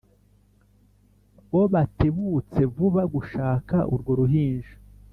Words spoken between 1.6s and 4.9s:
batebutse vuba gushaka urwo ruhinja